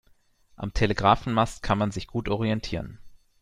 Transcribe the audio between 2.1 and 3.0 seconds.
orientieren.